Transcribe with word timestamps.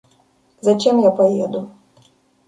Зачем 0.67 0.99
я 1.03 1.11
поеду? 1.11 1.61